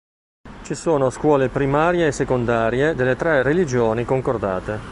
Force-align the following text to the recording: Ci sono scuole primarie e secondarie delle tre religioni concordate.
Ci 0.63 0.73
sono 0.73 1.11
scuole 1.11 1.49
primarie 1.49 2.07
e 2.07 2.11
secondarie 2.11 2.95
delle 2.95 3.15
tre 3.15 3.43
religioni 3.43 4.03
concordate. 4.03 4.79